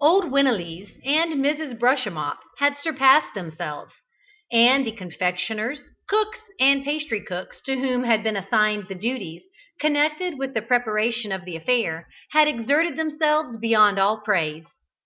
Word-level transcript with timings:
Old 0.00 0.30
Winelees 0.32 0.92
and 1.04 1.44
Mrs. 1.44 1.78
Brushemup 1.78 2.38
had 2.56 2.78
surpassed 2.78 3.34
themselves, 3.34 3.92
and 4.50 4.86
the 4.86 4.92
confectioners, 4.92 5.78
cooks 6.08 6.38
and 6.58 6.82
pastrycooks 6.86 7.60
to 7.66 7.76
whom 7.78 8.04
had 8.04 8.22
been 8.22 8.34
assigned 8.34 8.88
the 8.88 8.94
duties 8.94 9.42
connected 9.78 10.38
with 10.38 10.54
the 10.54 10.62
preparation 10.62 11.32
of 11.32 11.44
the 11.44 11.54
affair, 11.56 12.08
had 12.30 12.48
exerted 12.48 12.96
themselves 12.96 13.58
beyond 13.58 13.98
all 13.98 14.22
praise. 14.22 14.64